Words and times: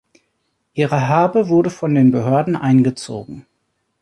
Ihre 0.73 1.07
Habe 1.09 1.47
wurde 1.47 1.69
von 1.69 1.93
den 1.93 2.09
Behörden 2.09 2.55
eingezogen. 2.55 3.45